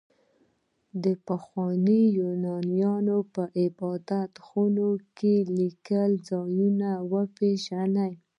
[1.03, 6.59] د پخواني يونان په عبادت خونه کې ليکلي ځان
[7.11, 8.13] وپېژنئ.